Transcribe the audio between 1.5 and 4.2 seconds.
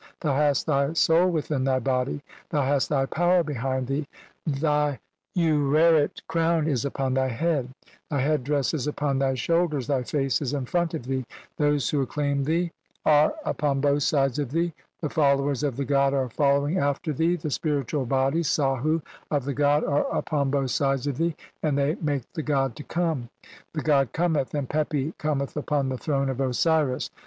thy body, (4) thou hast thy power "behind thee,